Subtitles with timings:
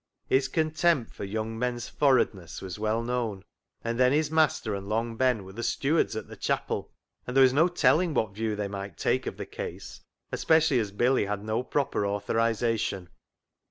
[0.25, 3.43] His contempt for young men's" forradness" was well known,
[3.83, 6.91] and then his master and Long Ben were the stewards at the chapel,
[7.27, 10.01] and there was no telling what view they might take of the case,
[10.31, 13.09] especially as Billy had no proper authorisation.